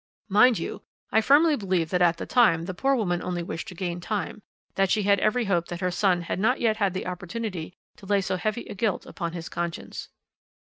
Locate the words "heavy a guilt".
8.37-9.05